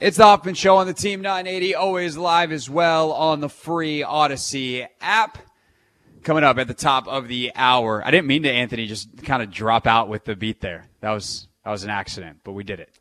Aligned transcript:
It's 0.00 0.16
the 0.16 0.24
Hoffman 0.24 0.54
Show 0.54 0.76
on 0.76 0.86
the 0.86 0.94
Team 0.94 1.20
980, 1.20 1.74
always 1.74 2.16
live 2.16 2.52
as 2.52 2.70
well 2.70 3.12
on 3.12 3.40
the 3.40 3.50
free 3.50 4.00
Audacy 4.00 4.88
app. 4.98 5.36
Coming 6.22 6.42
up 6.42 6.56
at 6.56 6.68
the 6.68 6.74
top 6.74 7.06
of 7.06 7.28
the 7.28 7.52
hour. 7.54 8.02
I 8.02 8.10
didn't 8.10 8.26
mean 8.26 8.44
to, 8.44 8.50
Anthony, 8.50 8.86
just 8.86 9.22
kind 9.24 9.42
of 9.42 9.50
drop 9.50 9.86
out 9.86 10.08
with 10.08 10.24
the 10.24 10.34
beat 10.34 10.62
there. 10.62 10.86
That 11.00 11.10
was 11.10 11.48
that 11.64 11.70
was 11.70 11.84
an 11.84 11.90
accident, 11.90 12.38
but 12.44 12.52
we 12.52 12.64
did 12.64 12.80
it. 12.80 12.98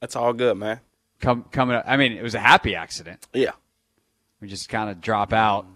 That's 0.00 0.16
all 0.16 0.32
good, 0.32 0.56
man. 0.56 0.80
Come 1.20 1.44
coming 1.50 1.76
up. 1.76 1.84
I 1.86 1.98
mean, 1.98 2.12
it 2.12 2.22
was 2.22 2.34
a 2.34 2.40
happy 2.40 2.74
accident. 2.74 3.26
Yeah. 3.34 3.52
We 4.40 4.48
just 4.48 4.70
kind 4.70 4.88
of 4.88 5.02
drop 5.02 5.34
out 5.34 5.66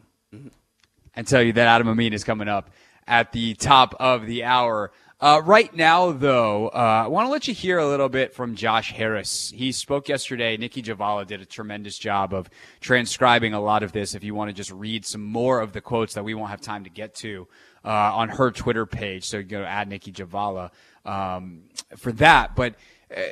and 1.15 1.27
tell 1.27 1.43
you 1.43 1.53
that 1.53 1.69
Adam 1.69 1.89
Amin 1.89 2.15
is 2.15 2.25
coming 2.25 2.49
up 2.49 2.71
at 3.07 3.33
the 3.33 3.55
top 3.55 3.95
of 4.01 4.27
the 4.27 4.45
hour. 4.45 4.91
Uh, 5.19 5.41
right 5.43 5.75
now, 5.75 6.13
though, 6.13 6.69
uh, 6.69 7.05
I 7.05 7.09
want 7.09 7.27
to 7.27 7.31
let 7.31 7.49
you 7.49 7.55
hear 7.55 7.79
a 7.79 7.89
little 7.89 8.11
bit 8.11 8.35
from 8.35 8.55
Josh 8.55 8.93
Harris. 8.93 9.51
He 9.55 9.73
spoke 9.73 10.11
yesterday. 10.11 10.59
Nicki 10.59 10.83
Jhabvala 10.83 11.27
did 11.27 11.41
a 11.41 11.47
tremendous 11.47 11.97
job 11.97 12.35
of 12.35 12.51
transcribing 12.81 13.55
a 13.55 13.61
lot 13.61 13.83
of 13.83 13.93
this. 13.93 14.15
If 14.15 14.25
you 14.25 14.35
want 14.35 14.51
to 14.51 14.53
just 14.53 14.71
read 14.71 15.07
some 15.07 15.23
more 15.25 15.61
of 15.61 15.73
the 15.73 15.81
quotes 15.81 16.13
that 16.15 16.25
we 16.25 16.35
won't 16.35 16.51
have 16.51 16.61
time 16.61 16.85
to 16.85 16.91
get 16.91 17.15
to 17.17 17.49
uh, 17.83 17.89
on 17.89 18.29
her 18.29 18.51
Twitter 18.51 18.85
page, 18.85 19.25
so 19.25 19.39
you 19.39 19.45
go 19.45 19.63
add 19.63 19.89
Nicki 19.89 20.13
Jhabvala 20.13 20.71
um, 21.07 21.63
for 21.97 22.13
that. 22.13 22.55
But 22.55 22.75
uh, 23.11 23.23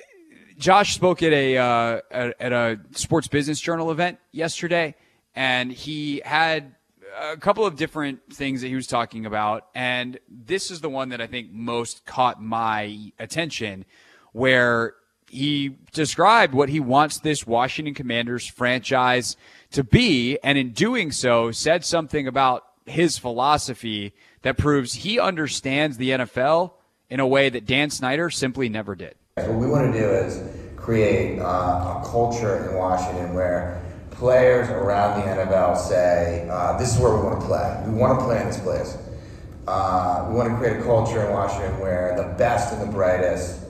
Josh 0.56 0.95
spoke 0.95 1.23
at 1.23 1.34
a 1.34 1.59
uh, 1.59 2.01
at 2.11 2.53
a 2.53 2.80
Sports 2.92 3.28
Business 3.28 3.61
Journal 3.61 3.91
event 3.91 4.19
yesterday, 4.33 4.95
and 5.34 5.70
he 5.70 6.23
had 6.25 6.77
a 7.18 7.36
couple 7.36 7.64
of 7.66 7.77
different 7.77 8.20
things 8.32 8.60
that 8.60 8.68
he 8.68 8.74
was 8.74 8.86
talking 8.86 9.27
about, 9.27 9.66
and 9.74 10.18
this 10.28 10.70
is 10.70 10.80
the 10.80 10.88
one 10.88 11.10
that 11.10 11.20
I 11.20 11.27
think 11.27 11.52
most 11.52 12.05
caught 12.06 12.42
my 12.42 13.12
attention, 13.18 13.84
where 14.32 14.95
he 15.28 15.77
described 15.92 16.55
what 16.55 16.69
he 16.69 16.80
wants 16.80 17.19
this 17.19 17.46
Washington 17.46 17.95
Commanders 17.95 18.46
franchise 18.46 19.36
to 19.72 19.84
be, 19.84 20.38
and 20.42 20.56
in 20.56 20.70
doing 20.70 21.11
so, 21.11 21.50
said 21.50 21.84
something 21.84 22.27
about 22.27 22.64
his 22.86 23.19
philosophy 23.19 24.14
that 24.42 24.56
proves 24.56 24.94
he 24.94 25.19
understands 25.19 25.96
the 25.96 26.11
NFL 26.11 26.72
in 27.08 27.20
a 27.20 27.27
way 27.27 27.48
that 27.48 27.67
Dan 27.67 27.91
Snyder 27.91 28.30
simply 28.30 28.69
never 28.69 28.94
did. 28.94 29.14
What 29.36 29.55
we 29.55 29.67
want 29.67 29.92
to 29.92 29.98
do 29.98 30.06
is 30.06 30.42
create 30.77 31.41
uh, 31.41 31.44
a 31.44 32.02
culture 32.05 32.69
in 32.69 32.77
Washington 32.77 33.34
where 33.34 33.83
players 34.15 34.69
around 34.69 35.20
the 35.20 35.27
NFL 35.27 35.77
say, 35.77 36.48
uh, 36.51 36.79
this 36.79 36.95
is 36.95 37.01
where 37.01 37.15
we 37.15 37.23
want 37.23 37.41
to 37.41 37.47
play. 37.47 37.83
We 37.87 37.95
want 37.95 38.19
to 38.19 38.25
play 38.25 38.41
in 38.41 38.47
this 38.47 38.61
place. 38.61 38.97
Uh, 39.67 40.27
we 40.29 40.37
want 40.37 40.51
to 40.51 40.57
create 40.57 40.81
a 40.81 40.83
culture 40.83 41.25
in 41.25 41.33
Washington 41.33 41.79
where 41.81 42.15
the 42.17 42.35
best 42.37 42.73
and 42.73 42.83
the 42.83 42.92
brightest 42.92 43.61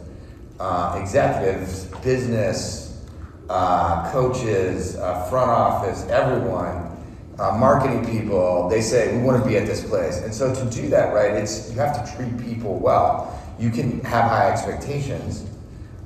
uh, 0.60 0.98
executives, 1.00 1.84
business, 2.02 3.04
uh, 3.48 4.10
coaches, 4.10 4.96
uh, 4.96 5.24
front 5.26 5.50
office, 5.50 6.04
everyone, 6.08 6.90
uh, 7.38 7.56
marketing 7.58 8.04
people, 8.06 8.68
they 8.68 8.80
say, 8.80 9.16
we 9.16 9.22
want 9.22 9.42
to 9.42 9.48
be 9.48 9.56
at 9.56 9.66
this 9.66 9.86
place. 9.86 10.18
And 10.22 10.32
so 10.32 10.54
to 10.54 10.70
do 10.70 10.88
that, 10.88 11.12
right, 11.12 11.32
it's 11.32 11.70
you 11.70 11.78
have 11.78 12.04
to 12.04 12.16
treat 12.16 12.38
people 12.38 12.78
well. 12.78 13.40
You 13.58 13.70
can 13.70 14.00
have 14.00 14.30
high 14.30 14.50
expectations, 14.50 15.44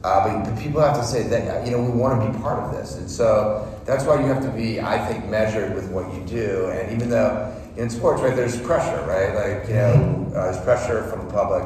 uh, 0.04 0.44
but, 0.44 0.58
people 0.58 0.80
have 0.80 0.96
to 0.96 1.04
say 1.04 1.24
that 1.24 1.66
you 1.66 1.72
know 1.72 1.82
we 1.82 1.90
want 1.90 2.22
to 2.22 2.30
be 2.30 2.38
part 2.38 2.62
of 2.62 2.72
this, 2.72 2.96
and 2.96 3.10
so 3.10 3.80
that's 3.84 4.04
why 4.04 4.20
you 4.20 4.26
have 4.26 4.42
to 4.42 4.50
be, 4.50 4.80
I 4.80 4.98
think, 5.06 5.26
measured 5.26 5.74
with 5.74 5.90
what 5.90 6.12
you 6.14 6.24
do. 6.24 6.70
And 6.70 6.92
even 6.92 7.10
though 7.10 7.54
in 7.76 7.90
sports, 7.90 8.22
right, 8.22 8.34
there's 8.34 8.60
pressure, 8.60 9.04
right? 9.06 9.34
Like 9.34 9.68
you 9.68 9.74
know, 9.74 10.32
uh, 10.36 10.52
there's 10.52 10.64
pressure 10.64 11.02
from 11.04 11.26
the 11.26 11.32
public, 11.32 11.64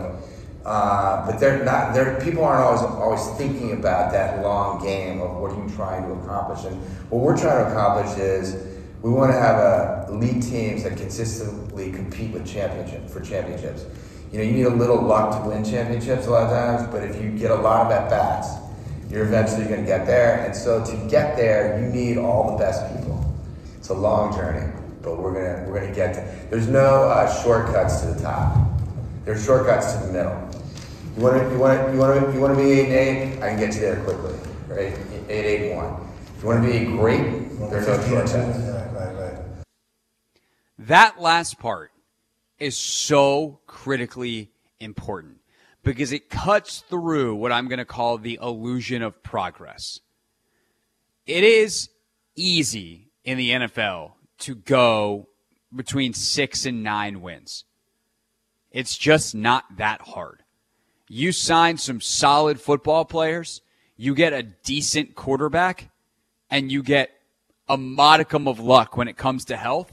uh, 0.65 1.27
but 1.27 1.39
they're 1.39 1.63
not. 1.63 1.93
They're 1.93 2.19
people 2.23 2.45
aren't 2.45 2.65
always 2.65 2.83
always 2.83 3.39
thinking 3.39 3.73
about 3.73 4.13
that 4.13 4.43
long 4.43 4.83
game 4.83 5.21
of 5.21 5.37
what 5.37 5.51
are 5.51 5.63
you 5.63 5.69
trying 5.75 6.03
to 6.05 6.13
accomplish. 6.13 6.65
And 6.65 6.81
what 7.11 7.21
we're 7.21 7.37
trying 7.37 7.67
to 7.67 7.71
accomplish 7.71 8.17
is 8.19 8.67
we 9.03 9.11
want 9.11 9.31
to 9.33 9.39
have 9.39 9.57
uh, 9.57 10.11
elite 10.11 10.43
teams 10.43 10.85
that 10.85 10.97
consistently 10.97 11.93
compete 11.93 12.33
with 12.33 12.47
championship 12.47 13.11
for 13.11 13.21
championships 13.21 13.85
you 14.33 14.39
know, 14.39 14.45
you 14.45 14.53
need 14.53 14.63
a 14.67 14.71
little 14.71 15.01
luck 15.01 15.43
to 15.43 15.49
win 15.49 15.63
championships 15.63 16.27
a 16.27 16.31
lot 16.31 16.45
of 16.45 16.51
times, 16.51 16.91
but 16.91 17.03
if 17.03 17.23
you 17.23 17.31
get 17.31 17.51
a 17.51 17.55
lot 17.55 17.85
of 17.85 17.93
at 17.93 18.09
bats, 18.09 18.49
you're 19.11 19.25
eventually 19.25 19.65
going 19.65 19.81
to 19.81 19.87
get 19.87 20.07
there. 20.07 20.47
And 20.47 20.57
so 20.57 20.83
to 20.83 20.97
get 21.09 21.37
there, 21.37 21.79
you 21.79 21.89
need 21.91 22.17
all 22.17 22.53
the 22.53 22.65
best 22.65 22.97
people. 22.97 23.23
It's 23.77 23.91
a 23.91 23.95
long 23.95 24.35
journey, 24.35 24.73
but 25.03 25.19
we're 25.19 25.35
gonna 25.35 25.69
we're 25.69 25.81
gonna 25.81 25.93
get 25.93 26.15
to. 26.15 26.47
There's 26.51 26.69
no 26.69 27.11
uh, 27.11 27.43
shortcuts 27.43 28.01
to 28.03 28.07
the 28.13 28.23
top. 28.23 28.57
There's 29.25 29.45
shortcuts 29.45 29.93
to 29.95 30.07
the 30.07 30.13
middle. 30.13 30.51
You 31.17 31.23
want 31.25 31.43
to 31.43 31.51
you 31.51 31.59
want 31.59 31.87
to 31.87 31.93
you 31.93 31.99
want 31.99 32.25
to 32.25 32.33
you 32.33 32.41
want 32.41 32.57
to 32.57 32.63
be 32.63 32.71
eight 32.71 32.85
and 32.87 32.95
eight. 32.95 33.43
I 33.43 33.51
can 33.51 33.59
get 33.59 33.75
you 33.75 33.81
there 33.81 34.03
quickly, 34.05 34.35
right? 34.69 34.97
Eight 35.29 35.45
eight 35.45 35.75
one. 35.75 35.97
If 36.37 36.43
you 36.43 36.49
want 36.49 36.65
to 36.65 36.71
be 36.71 36.85
great, 36.85 37.59
there's 37.71 37.89
no 37.89 38.01
shortcuts. 38.09 38.33
Right, 38.35 38.93
right, 38.95 39.15
right. 39.17 39.35
That 40.79 41.21
last 41.21 41.59
part 41.59 41.92
is 42.59 42.77
so 42.77 43.61
critically 43.67 44.51
important 44.81 45.39
because 45.83 46.13
it 46.13 46.31
cuts 46.31 46.81
through 46.81 47.35
what 47.35 47.53
I'm 47.53 47.69
going 47.69 47.79
to 47.79 47.85
call 47.85 48.19
the 48.19 48.39
illusion 48.41 49.03
of 49.03 49.23
progress. 49.23 50.01
It 51.27 51.45
is 51.45 51.89
easy 52.37 53.11
in 53.25 53.39
the 53.39 53.51
NFL 53.51 54.13
to 54.41 54.55
go 54.55 55.29
between 55.75 56.13
six 56.15 56.67
and 56.67 56.83
nine 56.83 57.21
wins. 57.21 57.65
It's 58.71 58.97
just 58.97 59.35
not 59.35 59.77
that 59.77 60.01
hard. 60.01 60.43
You 61.09 61.33
sign 61.33 61.77
some 61.77 62.01
solid 62.01 62.61
football 62.61 63.05
players, 63.05 63.61
you 63.97 64.15
get 64.15 64.33
a 64.33 64.43
decent 64.43 65.15
quarterback, 65.15 65.91
and 66.51 66.73
you 66.73 66.83
get 66.83 67.11
a 67.69 67.77
modicum 67.77 68.49
of 68.49 68.61
luck 68.61 68.97
when 68.97 69.09
it 69.09 69.17
comes 69.17 69.45
to 69.47 69.57
health, 69.57 69.93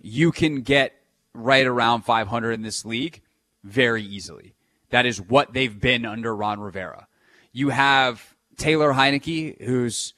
you 0.00 0.32
can 0.32 0.62
get 0.62 0.94
right 1.38 1.66
around 1.66 2.02
500 2.02 2.52
in 2.52 2.62
this 2.62 2.84
league 2.84 3.22
very 3.64 4.02
easily. 4.02 4.54
That 4.90 5.06
is 5.06 5.20
what 5.20 5.52
they've 5.52 5.78
been 5.78 6.04
under 6.04 6.34
Ron 6.34 6.60
Rivera. 6.60 7.06
You 7.52 7.70
have 7.70 8.34
Taylor 8.56 8.92
Heinicke, 8.92 9.62
who's 9.62 10.14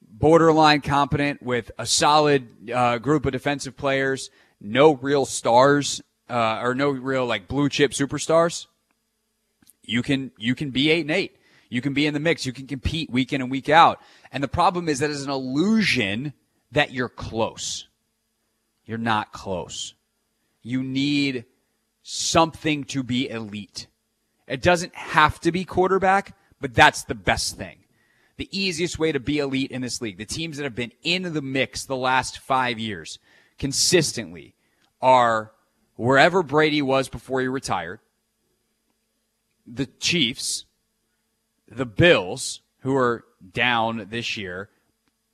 borderline 0.00 0.80
competent 0.80 1.42
with 1.42 1.70
a 1.78 1.86
solid 1.86 2.70
uh, 2.70 2.98
group 2.98 3.26
of 3.26 3.32
defensive 3.32 3.76
players, 3.76 4.30
no 4.60 4.94
real 4.94 5.24
stars 5.24 6.02
uh, 6.28 6.60
or 6.62 6.74
no 6.74 6.90
real 6.90 7.26
like 7.26 7.48
blue 7.48 7.68
chip 7.68 7.92
superstars. 7.92 8.66
You 9.82 10.02
can 10.02 10.30
you 10.38 10.54
can 10.54 10.70
be 10.70 10.90
eight 10.90 11.02
and 11.02 11.10
eight. 11.10 11.36
You 11.68 11.80
can 11.80 11.94
be 11.94 12.06
in 12.06 12.14
the 12.14 12.20
mix. 12.20 12.44
You 12.44 12.52
can 12.52 12.66
compete 12.66 13.10
week 13.10 13.32
in 13.32 13.40
and 13.40 13.50
week 13.50 13.68
out. 13.68 14.00
And 14.30 14.42
the 14.42 14.48
problem 14.48 14.88
is 14.88 14.98
that 14.98 15.10
is 15.10 15.24
an 15.24 15.30
illusion 15.30 16.34
that 16.70 16.92
you're 16.92 17.08
close. 17.08 17.88
You're 18.84 18.98
not 18.98 19.32
close. 19.32 19.94
You 20.62 20.82
need 20.82 21.44
something 22.02 22.84
to 22.84 23.02
be 23.02 23.28
elite. 23.28 23.86
It 24.46 24.62
doesn't 24.62 24.94
have 24.94 25.40
to 25.40 25.52
be 25.52 25.64
quarterback, 25.64 26.36
but 26.60 26.74
that's 26.74 27.04
the 27.04 27.14
best 27.14 27.56
thing. 27.56 27.78
The 28.36 28.48
easiest 28.50 28.98
way 28.98 29.12
to 29.12 29.20
be 29.20 29.38
elite 29.38 29.70
in 29.70 29.82
this 29.82 30.00
league, 30.00 30.18
the 30.18 30.24
teams 30.24 30.56
that 30.56 30.64
have 30.64 30.74
been 30.74 30.92
in 31.02 31.34
the 31.34 31.42
mix 31.42 31.84
the 31.84 31.96
last 31.96 32.38
five 32.38 32.78
years 32.78 33.18
consistently 33.58 34.54
are 35.00 35.52
wherever 35.96 36.42
Brady 36.42 36.82
was 36.82 37.08
before 37.08 37.40
he 37.40 37.48
retired, 37.48 38.00
the 39.66 39.86
Chiefs, 39.86 40.64
the 41.68 41.86
Bills, 41.86 42.60
who 42.80 42.96
are 42.96 43.24
down 43.52 44.06
this 44.10 44.36
year, 44.36 44.70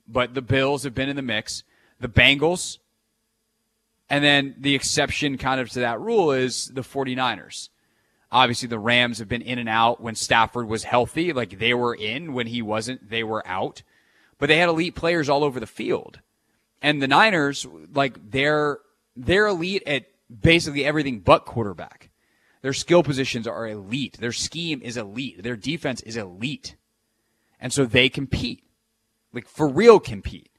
but 0.07 0.33
the 0.33 0.41
Bills 0.41 0.83
have 0.83 0.93
been 0.93 1.09
in 1.09 1.15
the 1.15 1.21
mix, 1.21 1.63
the 1.99 2.07
Bengals, 2.07 2.77
and 4.09 4.23
then 4.23 4.55
the 4.57 4.75
exception 4.75 5.37
kind 5.37 5.61
of 5.61 5.69
to 5.71 5.81
that 5.81 5.99
rule 5.99 6.31
is 6.31 6.67
the 6.67 6.81
49ers. 6.81 7.69
Obviously, 8.31 8.67
the 8.67 8.79
Rams 8.79 9.19
have 9.19 9.27
been 9.27 9.41
in 9.41 9.57
and 9.57 9.69
out 9.69 10.01
when 10.01 10.15
Stafford 10.15 10.67
was 10.67 10.83
healthy. 10.83 11.33
Like 11.33 11.57
they 11.57 11.73
were 11.73 11.95
in 11.95 12.33
when 12.33 12.47
he 12.47 12.61
wasn't, 12.61 13.09
they 13.09 13.23
were 13.23 13.45
out. 13.47 13.83
But 14.37 14.47
they 14.47 14.57
had 14.57 14.69
elite 14.69 14.95
players 14.95 15.29
all 15.29 15.43
over 15.43 15.59
the 15.59 15.67
field. 15.67 16.19
And 16.81 17.01
the 17.01 17.07
Niners, 17.07 17.67
like 17.93 18.31
they're 18.31 18.79
they're 19.15 19.47
elite 19.47 19.83
at 19.85 20.05
basically 20.41 20.85
everything 20.85 21.19
but 21.19 21.45
quarterback. 21.45 22.09
Their 22.61 22.73
skill 22.73 23.03
positions 23.03 23.47
are 23.47 23.67
elite. 23.67 24.17
Their 24.19 24.31
scheme 24.31 24.81
is 24.81 24.95
elite. 24.95 25.43
Their 25.43 25.55
defense 25.55 26.01
is 26.01 26.15
elite. 26.15 26.75
And 27.59 27.73
so 27.73 27.85
they 27.85 28.09
compete. 28.09 28.63
Like 29.33 29.47
for 29.47 29.67
real 29.67 29.99
compete. 29.99 30.49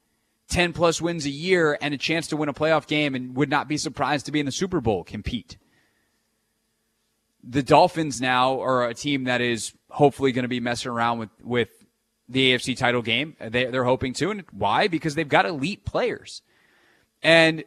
10 0.50 0.72
plus 0.72 1.00
wins 1.00 1.24
a 1.26 1.30
year 1.30 1.78
and 1.80 1.94
a 1.94 1.98
chance 1.98 2.26
to 2.28 2.36
win 2.36 2.48
a 2.48 2.54
playoff 2.54 2.86
game 2.86 3.14
and 3.14 3.34
would 3.36 3.48
not 3.48 3.68
be 3.68 3.76
surprised 3.76 4.26
to 4.26 4.32
be 4.32 4.40
in 4.40 4.46
the 4.46 4.52
Super 4.52 4.80
Bowl 4.80 5.04
compete. 5.04 5.56
The 7.42 7.62
Dolphins 7.62 8.20
now 8.20 8.60
are 8.60 8.86
a 8.86 8.94
team 8.94 9.24
that 9.24 9.40
is 9.40 9.72
hopefully 9.88 10.32
going 10.32 10.42
to 10.42 10.48
be 10.48 10.60
messing 10.60 10.90
around 10.90 11.18
with, 11.18 11.30
with 11.42 11.68
the 12.28 12.52
AFC 12.52 12.76
title 12.76 13.00
game. 13.00 13.36
They, 13.40 13.64
they're 13.66 13.84
hoping 13.84 14.12
to. 14.14 14.30
And 14.30 14.44
why? 14.52 14.88
Because 14.88 15.14
they've 15.14 15.28
got 15.28 15.46
elite 15.46 15.84
players. 15.84 16.42
And 17.22 17.64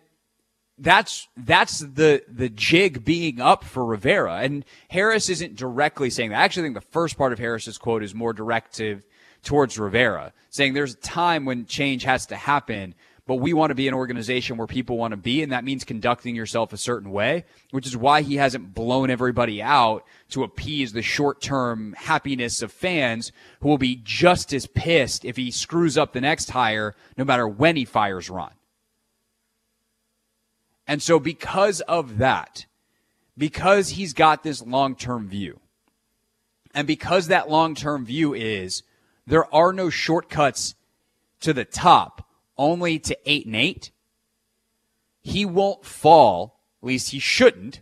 that's 0.80 1.28
that's 1.38 1.80
the 1.80 2.24
the 2.28 2.50
jig 2.50 3.06
being 3.06 3.40
up 3.40 3.64
for 3.64 3.86
Rivera. 3.86 4.38
And 4.38 4.66
Harris 4.90 5.30
isn't 5.30 5.56
directly 5.56 6.10
saying 6.10 6.32
that. 6.32 6.40
I 6.40 6.44
actually 6.44 6.64
think 6.64 6.76
the 6.76 6.82
first 6.82 7.18
part 7.18 7.32
of 7.32 7.40
Harris's 7.40 7.78
quote 7.78 8.04
is 8.04 8.16
more 8.16 8.34
directive 8.34 9.06
towards 9.44 9.78
Rivera, 9.78 10.34
saying 10.50 10.74
there's 10.74 10.94
a 10.94 10.98
time 10.98 11.46
when 11.46 11.66
change 11.66 12.04
has 12.04 12.26
to 12.28 12.36
happen, 12.36 12.96
but 13.26 13.36
we 13.36 13.54
want 13.54 13.72
to 13.72 13.76
be 13.76 13.88
an 13.88 13.94
organization 13.94 14.58
where 14.58 14.68
people 14.68 14.98
want 14.98 15.12
to 15.12 15.18
be, 15.18 15.44
and 15.44 15.52
that 15.52 15.64
means 15.64 15.84
conducting 15.84 16.36
yourself 16.36 16.74
a 16.74 16.78
certain 16.78 17.12
way, 17.12 17.46
which 17.72 17.88
is 17.88 17.96
why 17.96 18.22
he 18.22 18.36
hasn't 18.36 18.74
blown 18.74 19.10
everybody 19.10 19.62
out 19.62 20.06
to 20.30 20.44
appease 20.44 20.92
the 20.92 21.02
short 21.02 21.42
term 21.42 21.94
happiness 21.98 22.62
of 22.62 22.72
fans 22.72 23.32
who 23.62 23.70
will 23.70 23.78
be 23.78 24.02
just 24.04 24.54
as 24.54 24.68
pissed 24.68 25.24
if 25.24 25.38
he 25.38 25.52
screws 25.52 25.98
up 25.98 26.12
the 26.12 26.22
next 26.22 26.50
hire, 26.50 26.96
no 27.18 27.24
matter 27.24 27.48
when 27.48 27.76
he 27.76 27.86
fires 27.86 28.30
Ron. 28.30 28.52
And 30.86 31.02
so, 31.02 31.18
because 31.18 31.80
of 31.82 32.18
that, 32.18 32.66
because 33.38 33.90
he's 33.90 34.14
got 34.14 34.44
this 34.44 34.62
long 34.62 34.96
term 34.96 35.30
view, 35.30 35.62
and 36.74 36.86
because 36.86 37.28
that 37.28 37.50
long 37.50 37.74
term 37.74 38.06
view 38.06 38.34
is 38.34 38.84
there 39.26 39.54
are 39.54 39.74
no 39.74 39.90
shortcuts 39.90 40.76
to 41.42 41.54
the 41.54 41.66
top, 41.66 42.28
only 42.58 43.00
to 43.00 43.18
eight 43.26 43.46
and 43.46 43.56
eight, 43.56 43.92
he 45.22 45.46
won't 45.46 45.86
fall, 45.86 46.60
at 46.82 46.88
least 46.88 47.12
he 47.12 47.20
shouldn't, 47.20 47.82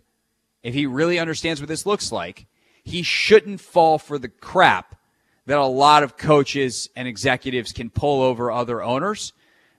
if 0.63 0.73
he 0.73 0.85
really 0.85 1.19
understands 1.19 1.59
what 1.59 1.67
this 1.67 1.85
looks 1.85 2.11
like. 2.11 2.45
He 2.83 3.03
shouldn't 3.03 3.61
fall 3.61 3.97
for 3.97 4.17
the 4.17 4.29
crap 4.29 4.95
that 5.45 5.57
a 5.57 5.65
lot 5.65 6.03
of 6.03 6.17
coaches 6.17 6.89
and 6.95 7.07
executives 7.07 7.71
can 7.71 7.89
pull 7.89 8.21
over 8.21 8.51
other 8.51 8.81
owners 8.81 9.33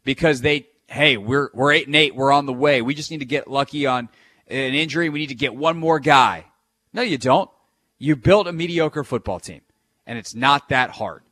because 0.04 0.40
they 0.40 0.66
hey, 0.88 1.16
we're 1.16 1.48
we're 1.54 1.72
eight 1.72 1.86
and 1.86 1.96
eight, 1.96 2.14
we're 2.14 2.32
on 2.32 2.46
the 2.46 2.52
way. 2.52 2.82
We 2.82 2.94
just 2.94 3.10
need 3.10 3.20
to 3.20 3.26
get 3.26 3.48
lucky 3.48 3.86
on 3.86 4.08
an 4.48 4.74
injury. 4.74 5.08
We 5.08 5.20
need 5.20 5.28
to 5.28 5.34
get 5.34 5.54
one 5.54 5.76
more 5.76 5.98
guy. 5.98 6.46
No, 6.92 7.02
you 7.02 7.18
don't. 7.18 7.50
You 7.98 8.16
built 8.16 8.46
a 8.46 8.52
mediocre 8.52 9.04
football 9.04 9.40
team, 9.40 9.62
and 10.06 10.18
it's 10.18 10.34
not 10.34 10.68
that 10.68 10.90
hard. 10.90 11.22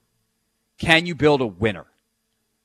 Can 0.80 1.06
you 1.06 1.14
build 1.14 1.42
a 1.42 1.46
winner? 1.46 1.86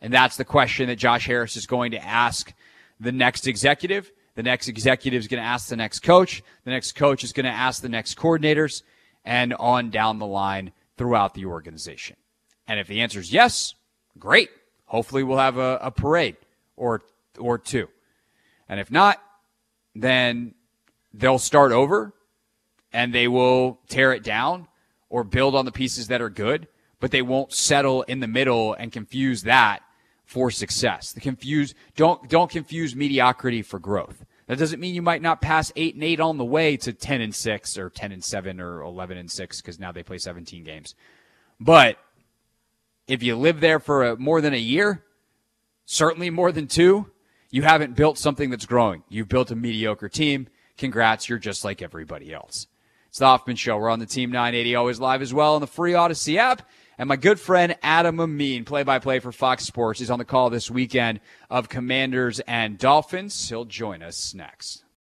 And 0.01 0.11
that's 0.11 0.37
the 0.37 0.45
question 0.45 0.87
that 0.87 0.95
Josh 0.95 1.27
Harris 1.27 1.55
is 1.55 1.67
going 1.67 1.91
to 1.91 2.03
ask 2.03 2.53
the 2.99 3.11
next 3.11 3.45
executive. 3.45 4.11
The 4.35 4.43
next 4.43 4.67
executive 4.67 5.19
is 5.19 5.27
going 5.27 5.41
to 5.41 5.47
ask 5.47 5.67
the 5.67 5.75
next 5.75 5.99
coach. 5.99 6.41
The 6.63 6.71
next 6.71 6.93
coach 6.93 7.23
is 7.23 7.33
going 7.33 7.45
to 7.45 7.51
ask 7.51 7.81
the 7.81 7.89
next 7.89 8.17
coordinators 8.17 8.81
and 9.23 9.53
on 9.53 9.89
down 9.89 10.17
the 10.17 10.25
line 10.25 10.71
throughout 10.97 11.33
the 11.33 11.45
organization. 11.45 12.15
And 12.67 12.79
if 12.79 12.87
the 12.87 13.01
answer 13.01 13.19
is 13.19 13.31
yes, 13.31 13.75
great. 14.17 14.49
Hopefully 14.85 15.23
we'll 15.23 15.37
have 15.37 15.57
a, 15.57 15.79
a 15.81 15.91
parade 15.91 16.37
or 16.77 17.01
or 17.37 17.57
two. 17.57 17.89
And 18.69 18.79
if 18.79 18.89
not, 18.89 19.21
then 19.93 20.55
they'll 21.13 21.39
start 21.39 21.71
over 21.71 22.13
and 22.93 23.13
they 23.13 23.27
will 23.27 23.79
tear 23.89 24.13
it 24.13 24.23
down 24.23 24.67
or 25.09 25.23
build 25.23 25.55
on 25.55 25.65
the 25.65 25.71
pieces 25.71 26.07
that 26.07 26.21
are 26.21 26.29
good, 26.29 26.67
but 27.05 27.11
they 27.11 27.21
won't 27.21 27.53
settle 27.53 28.01
in 28.01 28.19
the 28.19 28.27
middle 28.27 28.73
and 28.73 28.91
confuse 28.91 29.43
that 29.43 29.83
for 30.23 30.49
success. 30.49 31.13
The 31.13 31.21
confuse 31.21 31.75
don't 31.95 32.27
don't 32.27 32.49
confuse 32.49 32.95
mediocrity 32.95 33.61
for 33.61 33.77
growth. 33.77 34.25
That 34.47 34.57
doesn't 34.57 34.79
mean 34.79 34.95
you 34.95 35.03
might 35.03 35.21
not 35.21 35.39
pass 35.39 35.71
8 35.75 35.93
and 35.93 36.03
8 36.03 36.19
on 36.19 36.39
the 36.39 36.43
way 36.43 36.77
to 36.77 36.93
10 36.93 37.21
and 37.21 37.35
6 37.35 37.77
or 37.77 37.91
10 37.91 38.11
and 38.11 38.23
7 38.23 38.59
or 38.59 38.81
11 38.81 39.19
and 39.19 39.29
6 39.29 39.61
cuz 39.61 39.79
now 39.79 39.91
they 39.91 40.01
play 40.01 40.17
17 40.17 40.63
games. 40.63 40.95
But 41.59 41.99
if 43.07 43.21
you 43.21 43.35
live 43.35 43.59
there 43.59 43.79
for 43.79 44.03
a, 44.03 44.17
more 44.17 44.41
than 44.41 44.55
a 44.55 44.57
year, 44.57 45.03
certainly 45.85 46.31
more 46.31 46.51
than 46.51 46.65
two, 46.65 47.11
you 47.51 47.61
haven't 47.61 47.95
built 47.95 48.17
something 48.17 48.49
that's 48.49 48.65
growing. 48.65 49.03
You've 49.09 49.29
built 49.29 49.51
a 49.51 49.55
mediocre 49.55 50.09
team. 50.09 50.47
Congrats, 50.75 51.29
you're 51.29 51.37
just 51.37 51.63
like 51.63 51.83
everybody 51.83 52.33
else. 52.33 52.65
It's 53.15 53.19
the 53.21 53.27
Hoffman 53.27 53.55
Show. 53.55 53.77
We're 53.77 53.89
on 53.89 53.99
the 53.99 54.05
Team 54.05 54.29
980, 54.29 54.75
always 54.75 54.99
live 54.99 55.21
as 55.21 55.33
well 55.33 55.55
on 55.55 55.61
the 55.61 55.67
free 55.67 55.93
Audacy 55.93 56.35
app. 56.35 56.67
And 56.97 57.07
my 57.07 57.15
good 57.15 57.39
friend 57.39 57.77
Adam 57.81 58.19
Amin, 58.19 58.65
play 58.65 58.83
by 58.83 58.99
play 58.99 59.19
for 59.19 59.31
Fox 59.31 59.63
Sports, 59.63 60.01
is 60.01 60.11
on 60.11 60.19
the 60.19 60.25
call 60.25 60.49
this 60.49 60.69
weekend 60.69 61.21
of 61.49 61.69
Commanders 61.69 62.41
and 62.41 62.77
Dolphins. 62.77 63.47
He'll 63.47 63.63
join 63.63 64.03
us 64.03 64.33
next. 64.33 64.84